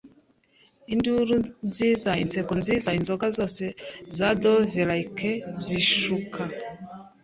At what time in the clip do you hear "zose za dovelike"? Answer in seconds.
3.37-5.31